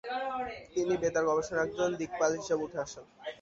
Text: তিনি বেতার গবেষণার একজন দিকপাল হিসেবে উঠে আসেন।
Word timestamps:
তিনি 0.73 0.93
বেতার 1.01 1.27
গবেষণার 1.29 1.65
একজন 1.65 1.89
দিকপাল 1.99 2.31
হিসেবে 2.39 2.63
উঠে 2.65 2.77
আসেন। 2.85 3.05